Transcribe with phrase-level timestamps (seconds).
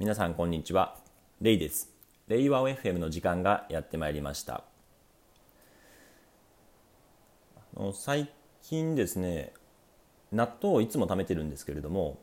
[0.00, 0.96] 皆さんこんにちは。
[1.42, 1.90] レイです。
[2.26, 4.64] レイワオ FM の時間がやってまいりました。
[7.76, 8.32] あの最
[8.62, 9.52] 近ですね
[10.32, 12.18] 納豆をいつも貯めてるんですけれども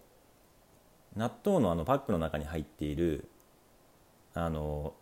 [1.16, 3.28] 納豆のあのパックの中に入っている
[4.34, 4.96] あの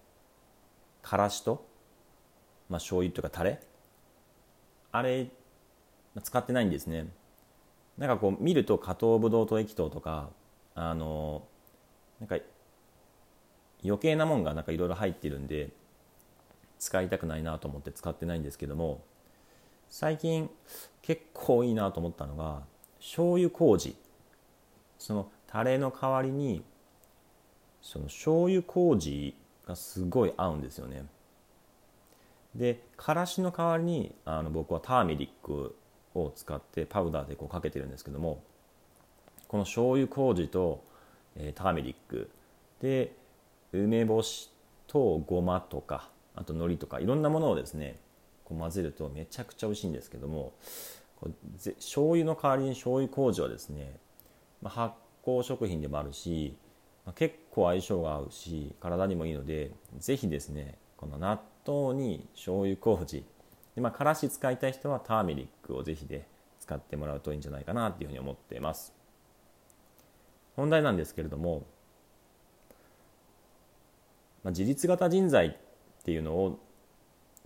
[1.02, 1.66] からしと、
[2.68, 3.62] まあ、醤油というかタレ
[4.92, 5.28] あれ
[6.22, 7.08] 使ってないんですね。
[7.98, 10.30] なんかこう見ると加糖ブドウ糖液糖とか
[10.74, 11.48] あの
[12.20, 12.38] なんか
[13.86, 15.70] 余計なもんがなんかいろいろ入ってるんで
[16.80, 19.04] 使いたくないなと思って使ってないんですけども
[19.90, 20.50] 最近
[21.02, 22.64] 結構いいなと思ったのが
[23.00, 23.96] 醤油麹。
[24.98, 26.64] そのタレの代わりに
[27.82, 29.36] その醤油麹
[29.68, 31.06] がすごい合うんですよね。
[32.56, 35.76] でからしの代わりにあの僕はターメリック
[36.16, 38.42] を使ってパウダーでこうかけてるんですけども
[39.48, 40.84] この醤油麹と、
[41.36, 42.32] えー、ターメリック。
[42.82, 43.14] で
[43.84, 44.52] 梅干し
[44.88, 48.00] とごまとかあと海苔とかいろんなものをですね
[48.44, 50.54] こう混ぜるとめちゃくちゃ美味しいんですけども
[51.78, 53.98] 醤油の代わりに醤油麹はですね、
[54.62, 54.96] まあ、発
[55.26, 56.56] 酵食品でもあるし、
[57.06, 63.26] まあ、結構相性が合うし体にもいいので是非ですねこの納豆に醤油麹
[63.76, 66.28] で、まあ、からし使いたい人はターメリックをぜひで
[66.60, 68.94] 使ってもらうといいんじゃないかなっていうふうに思っています。
[70.56, 71.64] 本題なんですけれども
[74.46, 75.52] まあ、自立型人材っ
[76.06, 76.60] ていうのを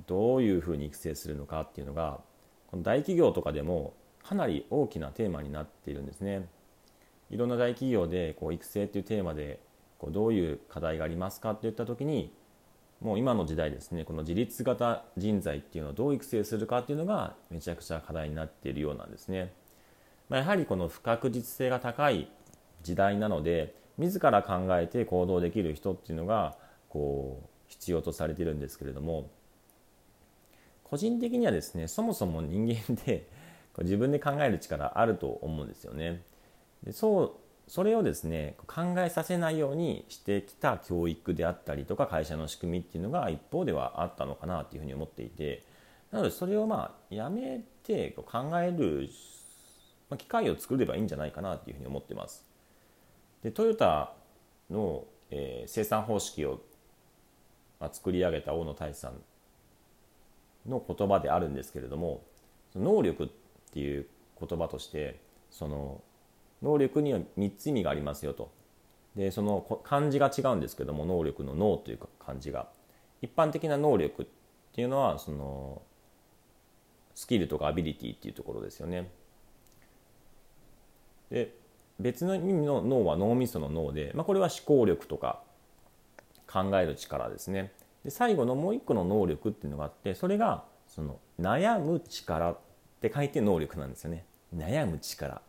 [0.05, 2.19] どういうふうに育成するのかっていうのが
[2.67, 6.49] この大企業とかでもかなり大きなテーマになっているんですね。
[7.29, 9.61] いろんな大企業でこう育成っていうテーマで
[9.97, 12.33] こうどういう課題がありますかっていった時に
[12.99, 19.53] もう今の時代ですねこの自立型人材っていうのをどう育成するかっていうのがめちゃくちゃ課題になっているようなんですね。
[20.27, 22.29] まあ、やはりこの不確実性が高い
[22.83, 26.57] 時代なので自ら考えて行動できる人っていうのが
[26.89, 29.29] こう必要とされてるんですけれども
[30.83, 33.27] 個人的にはですねそもそも人間で
[33.79, 36.23] 自分で考える力あると思うんですよね。
[36.83, 37.31] でそう
[37.67, 45.63] それをですね考えさせないようにしてきた教育であったりとか会社の仕組みっていうのが一方ではあったのかなというふうに思っていて
[46.11, 49.07] なのでそれをまあやめて考える
[50.17, 52.43] 機会を作ればいいんじゃないかなというふうに思ってます。
[53.43, 54.13] でトヨタ
[54.71, 56.59] の、えー、生産方式を
[57.79, 59.13] まあ、作り上げた大野大さん
[60.69, 62.23] の言葉であるんですけれども
[62.75, 63.27] 能力っ
[63.71, 64.07] ていう
[64.39, 65.19] 言葉として
[65.49, 66.01] その
[66.61, 68.51] 能力には3つ意味がありますよと。
[69.15, 72.67] でその漢字が違うんですけども能力の脳という漢字が。
[73.21, 74.25] 一般的な能力っ
[74.73, 75.81] ていうのはその
[77.15, 79.09] スキルとかアビリティっていうところですよね。
[81.29, 81.53] で
[81.99, 85.41] 別の意味の脳は脳みその脳で、まあ、これは思考力とか
[86.51, 87.71] 考える力ですね。
[88.03, 92.57] で最後のもう一個の能力っていうのがあってそれがその悩む力っ
[93.01, 94.25] て書いて能力なんですよね。
[94.55, 95.41] 悩む力。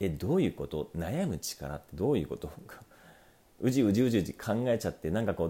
[0.00, 0.90] えどういうこと？
[0.96, 2.50] 悩む力ってどういうこと？
[3.60, 5.46] うじうじうじうじ考えちゃってなんかこ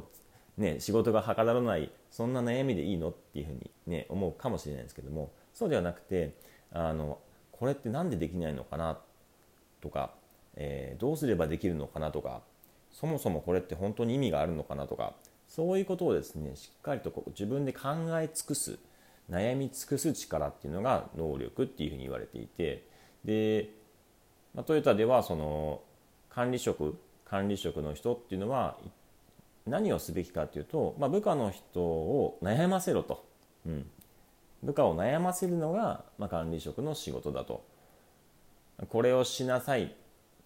[0.58, 6.32] うね仕事がはかどらないそんな悩みでいいのっていうふうにね思うかもしれないですけどもそうではなくて
[6.72, 7.18] あの
[7.52, 8.98] これって何でできないのかな？
[9.80, 10.12] とか、
[10.56, 12.10] えー、どうすればできるのかな？
[12.10, 12.40] とか
[12.98, 15.12] そもそもこれって本当に意味があるのかなとか
[15.46, 18.78] そういうことをですねしっかりとこう自分で考え尽くす
[19.30, 22.84] 悩み尽くす力っていうのが能力っていうふうに言われていて
[23.24, 23.70] で、
[24.52, 25.80] まあ、トヨタではその
[26.28, 28.76] 管理職管理職の人っていうのは
[29.66, 33.24] 何をすべきかっていうと、まあ、部下の人を悩ませろと、
[33.66, 33.86] うん、
[34.62, 37.64] 部下を悩ませるのが、まあ、管理職の仕事だと。
[38.88, 39.92] これをしなさい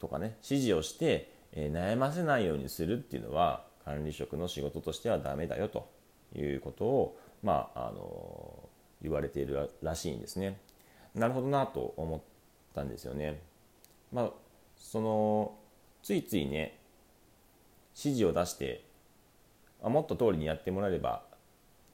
[0.01, 5.91] とかね指示をしてえ悩ませないようにするっていうのは管理職の仕事としてはダメだよと
[6.35, 8.69] いうことを、まあ、あの
[9.03, 10.61] 言われているらしいんですね。
[11.15, 12.21] なるほどなと思っ
[12.75, 13.41] たんですよね。
[14.13, 14.31] まあ、
[14.77, 15.55] その
[16.03, 16.79] ついついね
[17.95, 18.85] 指示を出して
[19.83, 21.23] あもっと通りにやってもらえれば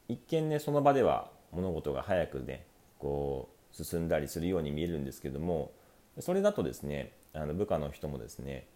[0.09, 2.67] 一見ねその場では物事が早くね
[2.99, 5.73] こう進んだりするように見えるんですけども
[6.21, 8.67] それだとですねあの部下の人もですね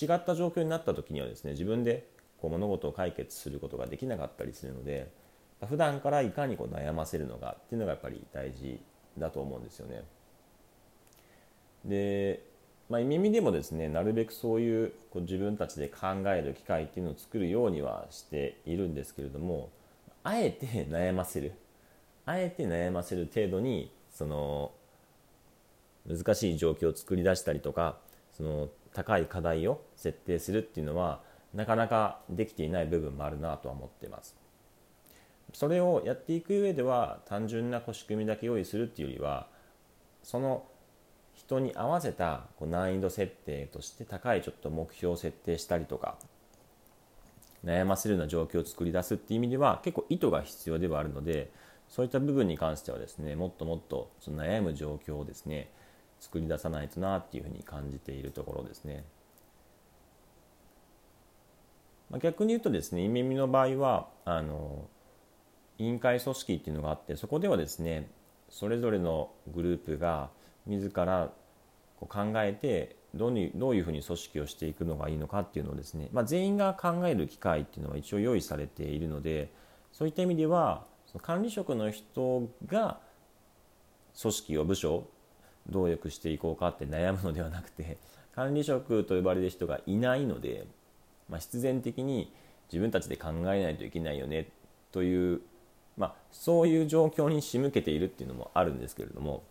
[0.00, 2.08] 違った状況になった時にはですね自分で
[2.40, 5.10] こう物事を解決することができなかったりするので
[5.68, 8.80] 普段からいかにこう悩ませるのかっていうのがやっぱり大事
[9.18, 10.04] だと思うんですよね。
[11.84, 12.44] で、
[12.88, 19.70] まあ、耳でもですねなるべくそういうこう自分たちで考える機会っていうのを作るようにはしているんですけれども
[20.22, 21.52] あえて悩ませる
[22.26, 24.72] あえて悩ませる程度にその
[26.06, 27.98] 難しい状況を作り出したりとか
[28.36, 31.20] その高い課題を設定するっていうのは
[31.54, 34.36] なかなかできていない部分もあるなとは思っています。
[35.54, 39.46] それをやっていく上では単純な仕組みだけ用意するっていうよりは
[40.22, 40.64] その
[41.34, 46.16] 人に合わせたこう難易度設定として高いちょっと目標を設定したりとか
[47.64, 51.50] 悩ませるような状況を作り出すっていう意味では結構意図が必要ではあるので
[51.88, 55.70] そういった部分に関してはですねもっともっとその悩む状況をですね
[56.20, 59.04] 作り出さないとなっていうふうに感じているところですね。
[62.10, 64.88] まあ、逆に言うとですね、イメミの場合はあの
[65.78, 68.10] 委員会組織っていうのがあってそこではですね
[68.50, 70.30] それぞれのグループが
[70.66, 71.30] 自ら
[71.98, 79.50] こう考えてどういうどういうふうに組織をしていくのがいいのかっていうのをですね、まあ、全員が考える機会っていうのは一応用意されているので
[79.92, 82.98] そういった意味ではその管理職の人が
[84.20, 85.06] 組織を部署
[85.68, 87.98] どう良くしていこうかって悩むのではなくて
[88.34, 90.66] 管理職と呼ばれる人がいないので、
[91.28, 92.32] まあ、必然的に
[92.70, 94.48] 自分たちで考えないといけないよね
[94.92, 95.40] という、
[95.96, 99.42] まあ、そういう状況に仕向けているっていうのもあるんですけれども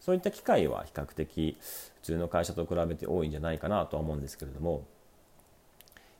[0.00, 1.56] そういった機会は比較的
[1.96, 4.84] 普通の会社と比べて多いんじゃないかなとは思うんですけれども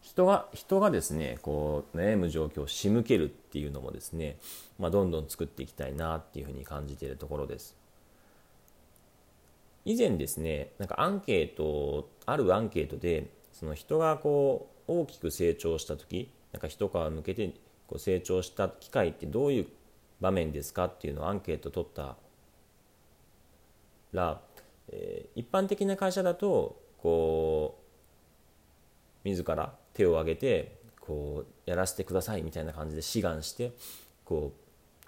[0.07, 4.37] 人が人がですねこう悩む状況を仕向けるっていうのもですね、
[4.79, 7.77] まあ、どんどん作っていきたいなっていうふうに感じているところです。
[9.87, 17.55] 以前ですねなんかアンケートあるアンケートでその人がこう大きく成長した時なんか一皮向けて
[17.87, 19.67] こう成長した機会ってどういう
[20.21, 22.17] 場面ですかっていうのをアンケート取った
[24.13, 24.41] ら、
[24.89, 27.79] えー、一般的な会社だとこ
[29.25, 33.73] う自ら手を挙げてこうやらせてくださいみたいな感じで志願して
[34.25, 34.53] こ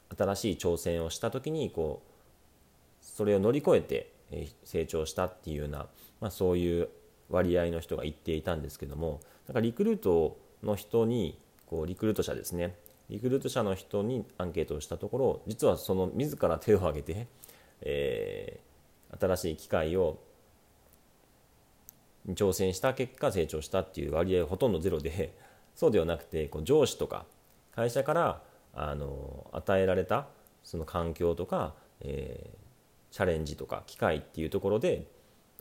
[0.09, 4.18] う新しい挑戦をした時にこうそれを乗り越えて
[4.65, 5.87] 成長したっていうような、
[6.21, 6.89] まあ、そういう
[7.31, 12.77] 割合の人が言っていたんですけどもなんかリクルートの人にこうリクルート社ですね。
[13.11, 17.27] リクルート社の人にアンケートをしたところ実はその自ら手を挙げて、
[17.81, 20.19] えー、新しい機会を
[22.29, 25.35] 挑戦した結果成長したっていう割合はほとんどゼロで
[25.75, 27.25] そうではなくてこう上司とか
[27.75, 28.43] 会社から
[28.75, 30.27] あの与えられた
[30.63, 32.68] その環境とか、えー、
[33.11, 35.07] チャレンジとか機会っていうところで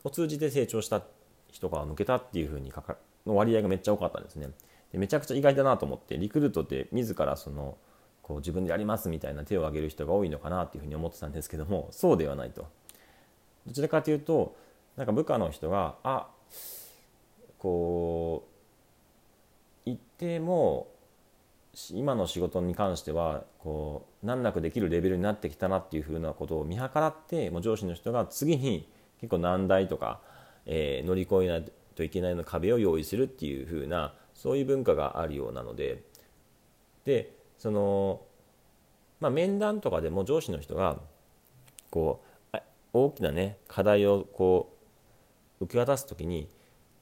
[0.04, 1.02] を通じて成長した
[1.50, 2.96] 人が抜けたっていうふうにかか
[3.26, 4.48] の割合がめっちゃ多かったんですね。
[4.92, 7.76] でめちゃくちゃ意外だなと思ってリクルートって自らその
[8.22, 12.66] こう自分でやりますみたいな手を挙げる人が多いのかなっていうふうに思ってたんですけどもそうではないと。
[13.66, 14.56] どちらかというと
[14.96, 16.28] なんか部下の人があ
[17.58, 18.46] こ
[19.86, 20.88] う一定も
[21.92, 28.88] 今の仕事に関してはこう難なくできるレベルになってきたなっていうふうなことを見計らってもう上司の人が次に
[29.20, 30.20] 結構難題とか、
[30.66, 36.02] えー、乗り越えないといけないの壁を用意するっていうふうなそういう文化があるようなので
[37.04, 38.22] でその、
[39.20, 40.98] まあ、面談とかでも上司の人が
[41.90, 42.22] こ
[42.52, 42.56] う
[42.92, 44.76] 大きなね課題をこ
[45.60, 46.48] う受け渡す時に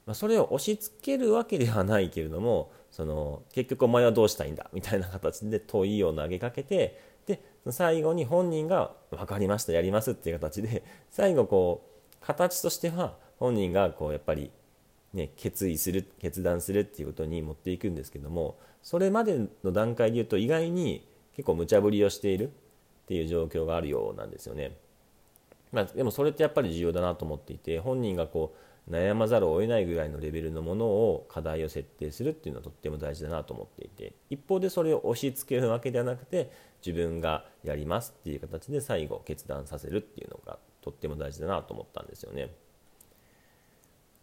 [0.07, 4.67] まあ、それを押し付けるわけではないけれどもその結局お前はどうしたいんだ？
[4.73, 7.39] みたいな形で問いを投げかけてで
[7.69, 14.49] 最後に本人が分かりましたやりますっていう形で 最後こう形としては本人がこうやっぱり、
[15.13, 22.51] ね、決意する決断するっていうことに持っていくんですけどもそれまでの段階で言うと意外に結構無茶ぶりをしているっ
[23.05, 24.75] ていう状況があるようなんですよね。
[25.71, 36.51] まあ、でもそれってやっぱり重要だなと思っていて本人がこう悩まざるを得ないぐらいのレベルのものを課題を設定するっていうのはとっても大事だなと思っていて一方でそれを押し付けるわけではなくて
[36.85, 42.49] 自分がやりますっていう形で最後決断させるっていうのがとっても大事だなと思ったんですよね。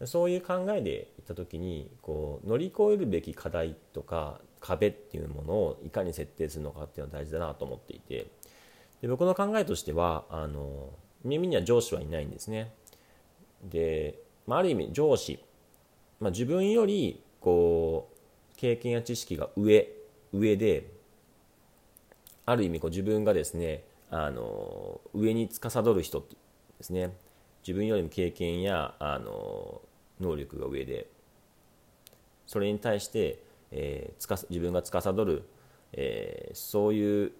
[0.03, 8.27] そういう考えでいった時にこう乗り越えるべき課題とか壁っていうものをいかに設定するのかっていうのは大事だなと思っていて
[9.01, 10.89] で僕の考えとしてはあの
[11.25, 12.71] 耳には上司はいないんですね。
[13.63, 15.39] でまあ、ある意味上司、
[16.19, 19.91] まあ、自分よりこう経験や知識が上
[20.31, 20.91] 上で
[22.45, 26.19] ある意味こう自分がですねあの上に司る人
[26.77, 27.15] ですね
[27.67, 29.81] 自分よりも経験やあの
[30.19, 31.07] 能力が上で
[32.45, 33.39] それに対して、
[33.71, 35.43] えー、つか自分が司る、
[35.93, 37.31] えー、そういう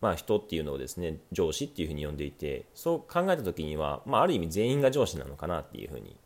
[0.00, 6.16] まあ、人っていうのをですね上司っていうふうに呼んでいてそう考えた時には、まあ、ある意味全員が上司なのかなっていうふうに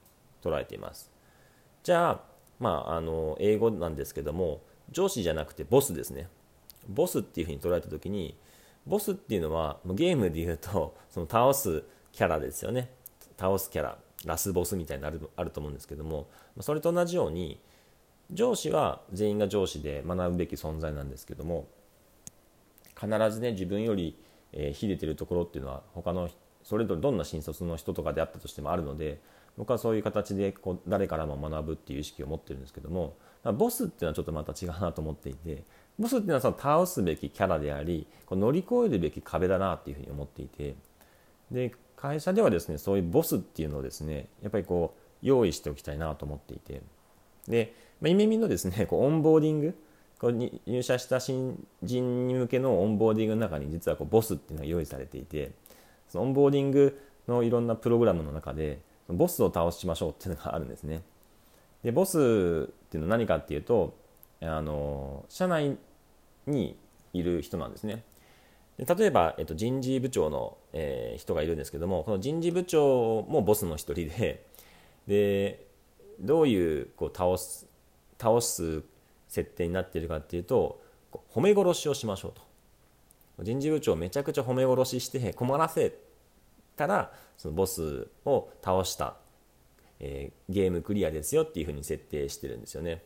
[0.42, 1.10] 捉えています。
[1.82, 2.20] じゃあ,、
[2.60, 6.28] まあ、あの英語なんですけども上司じゃなくてボスですね。
[6.88, 8.36] ボスっていうふうに捉えた時に
[8.86, 12.90] ボスっていうのはゲームでいうとその倒すキャラですよね。
[13.36, 16.28] 倒すキャララスボスみたいなのあるあると思うんですけども
[16.60, 17.60] それと同じように
[18.30, 21.68] 上司は全員が上司で学ぶべき存在なんですけども
[22.98, 24.18] 必ずね自分より、
[24.52, 26.30] え秀でてるところっていうのは他の
[26.62, 29.20] それぞれどんな新卒の人とかであったとしてもあるので
[29.58, 33.16] 僕はそういう形でこう誰からも学ぶっていう意識を持ってるんですけども
[33.52, 35.64] ボスっていうのはちょっとまた違うなと思っていて
[35.98, 40.74] ボスっていうのはその倒すべきキャラでありこう乗り越えるべき壁だなっていうふうに思っていて
[41.50, 46.82] で会社ではですねそういうボスっていうのをですねやっぱりこう用意しておきたいなと思っていて
[47.48, 49.74] で、まあ、ゆめみのですねこうオンボーディング
[50.24, 55.52] こう入社した新人に向けのオンボーディングの中に実はこうボスっていうのが用意されていて
[56.08, 61.02] そのオンボーディングのいろんなプログラムの中でボスを倒しましょうっていうのがあるんですね。
[61.82, 62.20] でボスっ
[62.88, 63.98] ていうのは何かっていうと
[64.40, 65.76] あの社内
[66.46, 66.78] に
[67.12, 68.02] いる人なんですね。
[68.78, 74.46] で例えば、えっと、人事部長の、えー、人がいるんですけどもこの人事部長もボスの一人で
[75.06, 75.66] で
[76.18, 77.66] どういうこう倒す
[78.18, 78.82] 倒す
[79.34, 80.80] 設定になっているかっていうと
[81.32, 82.42] 褒め殺しをしましょうと。
[83.42, 85.98] 人事部長をめちゃくちゃ褒め殺しして困らせ
[86.76, 89.16] たらそのボスを倒した、
[89.98, 93.02] えー、ゲームクリアですよっていうふうに設定してるんですよね。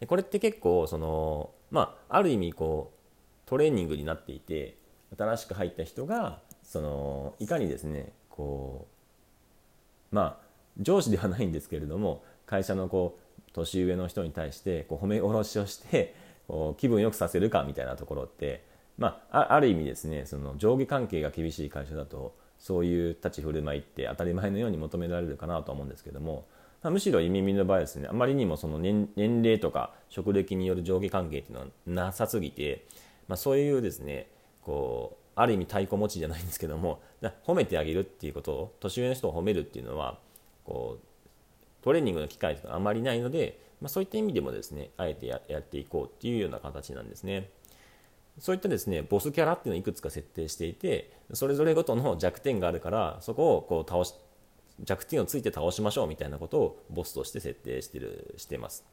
[0.00, 4.76] でこれって結構そのまあある意味こうトレーニングになっていて
[5.16, 8.88] 新しく入った人がそのいかにですねこ
[10.10, 16.14] うまあ上司ではないんですけれども会社のこう年上の人に対してこう褒め下ろしをして
[16.48, 18.64] こう気分よくさせるかみたいなところって、
[18.98, 26.46] まあ、ある意味ですねその上下関係が厳しい会社だとそういう立ち振る舞いって当たり前のように求められるかなと思うんですけども、
[26.82, 32.84] まあ、むしろ移民の場合ですねあまりにもその年年齢とか職歴による上下関係っていうのはなさすぎて
[33.30, 34.26] まあ、そういうですね
[34.60, 37.00] こうある意味太鼓持ちじゃないんですけども
[37.46, 40.18] 褒めてあげるっていうことを年上の人を褒めるっていうのは
[40.64, 41.06] こう
[41.82, 47.50] トレーニングの機会とかあまりないので、まあ、そういった意味でもですねあえてやっていこうっていうような形なんですね。
[48.38, 54.14] そういったですねボスキャラっていうのをいくつか設定していてそれぞれごとの弱点があるからそこをこう倒し
[54.82, 58.84] 弱点をついて倒しましょうみたいなことをボスとして設定してるしてます。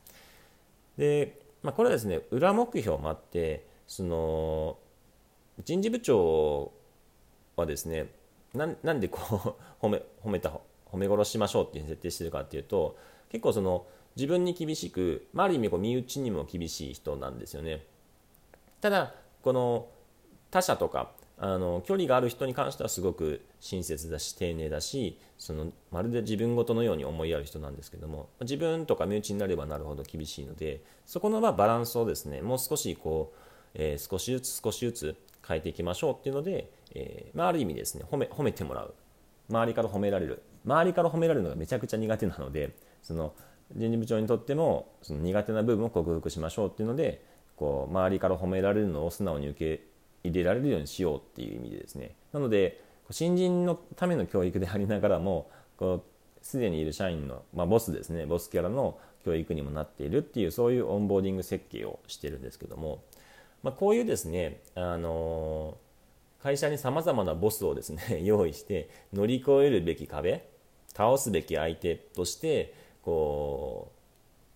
[0.97, 4.77] で、まあ、これはですね裏目標もあってその
[5.63, 6.73] 人事部長
[7.55, 8.07] はですね
[8.53, 10.51] なんでこう 褒め褒めた
[10.91, 12.97] 褒め殺しましょうっていう設定してるかっていうと
[13.29, 17.83] 結構その自分に厳しく、まあ、ある意味こう身内にも厳しい人なんですよね。
[18.81, 19.13] ただ
[19.43, 19.87] この
[20.49, 33.37] 他者とかあの距離がある人に関してはすごく親切だし丁寧だしそのまるで自分ごとのように思いやる人なんですけども自分とか身内になればなるほど厳しいのでそこのまバランスをですねもう少しこう
[33.79, 35.15] えー、少しずつ少しずつ
[35.47, 38.93] 変えていきましょうっていうので、えーまあ、ある意味ですね褒め褒めてもらう。
[39.49, 40.43] 周りから褒められる。
[40.67, 43.33] 周りから褒められるのがめちゃくちゃ苦手なのでその
[43.75, 47.23] 人事部長にとってもその苦手な部分を克服しましょうっていうので
[47.55, 49.83] こう周りから褒められるのを素直に受け
[50.23, 52.15] 入れられるようにしようっていう意味でですね。
[52.33, 58.25] なので新人のための教育でありながらもこうすでにいる社員の、まあ、ボスですね。
[58.25, 63.03] ボスキャラの教育にもなっているっていうそういうオンボーディング設計をしてるんですけども。
[63.63, 65.77] まあ、こういうですね、あの
[66.41, 70.47] 会社にさまざまなボスをですね 用意して乗り越えるべき壁
[70.97, 72.73] 倒すべき相手として
[73.03, 73.91] こ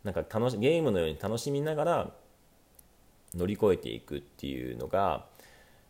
[0.04, 2.12] うなんか楽しゲームのように楽しみながら
[3.36, 5.26] 乗り越えていくっていうのが、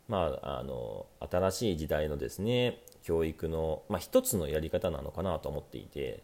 [0.07, 6.23] まあ、あの新しい時代のですね教育の、まあ、一つのやり方なのかなと思っていて、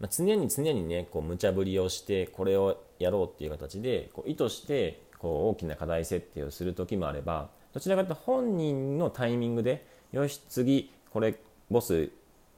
[0.00, 11.34] まあ、常に常にねこう無茶ぶりをしてこれをやろうっていう形でこう意図してこう大きな課題設定をする時もあればどちらかというと本人のタイミングでよし次これ
[11.70, 12.10] ボス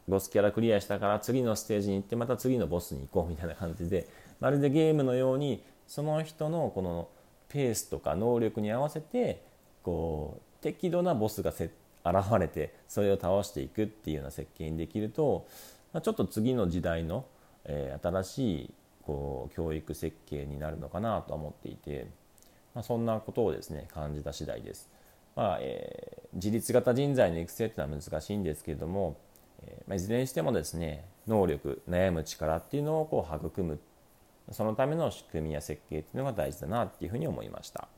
[0.08, 4.06] ボスキャラクリアしたから次のステージに行ってまた次のボスに行こうみたいな感じで
[4.40, 7.08] まるでゲームのようにその人のこの
[7.48, 9.42] ペースとか能力に合わせて
[9.82, 11.68] こう適度なボスが現
[12.38, 15.46] れてそれを倒していくっていうような設計にできると
[15.92, 17.24] まちょっと次の時代の、
[17.64, 22.08] え新しいこう教育設計になるのかなと思っていて。
[22.76, 24.90] ま、そんなことをですね感じた次第です。
[25.34, 29.16] まあえー、自立型人材の育成というのは難しいんですけれども、
[29.86, 33.78] まあ、いずれにしてもですね能力悩む力っていうのをこう育む
[34.50, 37.88] そのための仕組みや設計っていうのが大事だなっていうふうに思いました。